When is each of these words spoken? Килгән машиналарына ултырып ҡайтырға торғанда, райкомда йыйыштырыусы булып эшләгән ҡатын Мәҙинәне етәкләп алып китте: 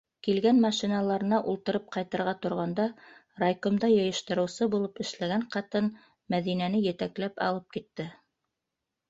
Килгән 0.25 0.59
машиналарына 0.61 1.37
ултырып 1.51 1.91
ҡайтырға 1.95 2.33
торғанда, 2.45 2.87
райкомда 3.43 3.91
йыйыштырыусы 3.97 4.69
булып 4.77 5.03
эшләгән 5.05 5.45
ҡатын 5.57 5.93
Мәҙинәне 6.37 6.83
етәкләп 6.89 7.45
алып 7.51 7.71
китте: 7.79 8.11